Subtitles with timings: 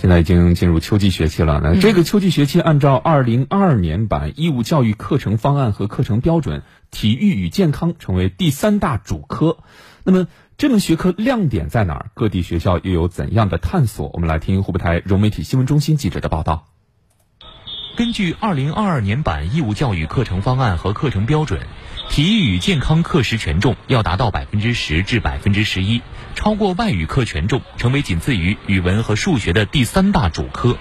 [0.00, 1.60] 现在已经进入秋季学期了。
[1.62, 9.58] 那这个秋季学期，按照二零二二年版义务教育课程方案和课程标准，体育与健康成为第三大主科。
[10.02, 10.26] 那么
[10.56, 12.10] 这门学科亮点在哪儿？
[12.14, 14.10] 各地学校又有怎样的探索？
[14.14, 16.64] 我们来听湖北台融媒体新闻中心记者的报道。
[18.00, 21.60] 根据二零二二年版义务教育课程方案和课程标准，
[22.08, 26.00] 体育与健康课时权重要达到百分之十至百分之十一，
[26.34, 30.78] 超过外语课权重，成为仅次于语文和数学的第三大主科。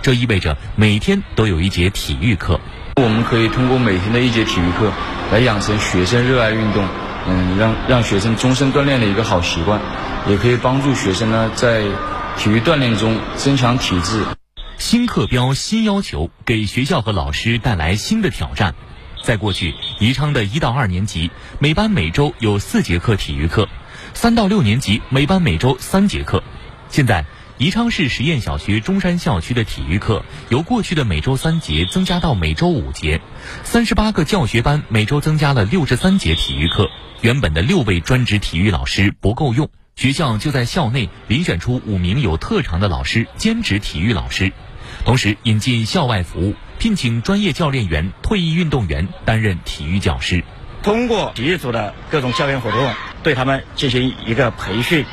[0.00, 2.58] 这意味着每天都有一节体育课。
[2.96, 4.90] 我们可以通过每天的一节体育课，
[5.30, 6.88] 来养成学生热爱运动，
[7.28, 9.78] 嗯，让让学生终身锻炼的一个好习惯，
[10.26, 11.82] 也可以帮助学生呢在
[12.38, 14.24] 体育锻炼中增强体质。
[14.84, 18.74] 新课标、新要求，给学校和老师带来新的挑战。
[19.22, 23.68] 在过去，宜昌的一到二年级每班每周有四节课体育课，
[24.12, 26.42] 三到六年级每班每周三节课。
[26.88, 27.24] 现在，
[27.58, 33.20] 宜昌市实验小学中山校区的体育课由过去的每周三节增加到每周五节，
[33.62, 36.90] 三十八个教学班每周增加了六十三节体育课。
[37.20, 44.52] 原本的六位专职体育老师不够用，学校就在校内遴选出五名有特长的老师兼职体育老师。
[45.04, 50.44] 同时引进校外服务，聘请专业教练员、退役运动员担任体育教师。
[50.82, 52.90] 通过体育组的各种校园活动，
[53.22, 55.04] 对他们进行一个培训，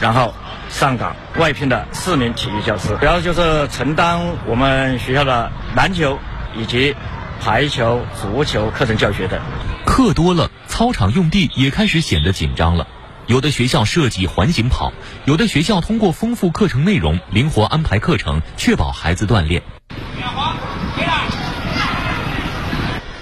[0.00, 0.34] 然后
[0.68, 6.18] 上岗外聘的四名体育教师，主要就是承担我们学校的篮球
[6.56, 6.94] 以及
[7.40, 9.40] 排球、足球课程教学等。
[9.86, 12.86] 课多了，操场用地也开始显得紧张了。
[13.28, 14.92] 有的学校设计环形跑，
[15.26, 19.62] 有的学校通过丰富课程内容，灵活安排课程，确保孩子锻炼。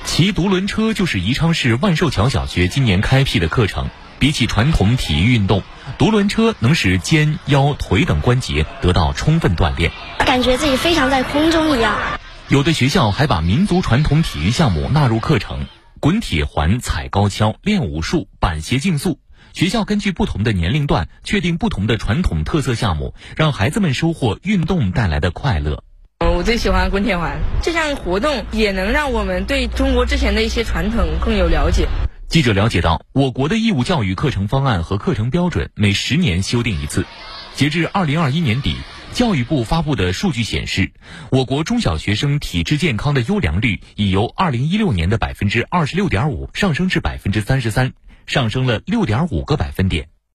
[0.04, 3.88] 骑独轮车就是宜昌市万寿桥小学今年开辟的课程。
[4.18, 5.62] 比起传统体育运动，
[5.96, 11.96] 独轮车能使肩、腰、腿等关节得到充分锻炼，感觉自己非常在空中一样。
[12.48, 15.64] 有的学校还把民族传统体育项目纳入课程，
[16.00, 19.18] 滚铁环、踩高跷、练武术、板鞋竞速。
[19.52, 25.84] 学校根据不同的年龄段，确定不同的传统特色项目，让孩子们收获运动带来的快乐。
[26.20, 31.88] 我最喜欢滚铁环，这项活动也能让我们对中国之前的一些传统更有了解。
[32.28, 37.04] 记者了解到，我国的义务教育课程方案和课程标准每十年修订一次。
[37.54, 38.76] 截至二零二一年底，
[39.12, 40.92] 教育部发布的数据显示，
[41.30, 47.92] 我国中小学生体质健康的优良率已由二零一六年的百分之二十六点五上升至百分之三十三。
[48.26, 50.08] 上升了六点五个百分点。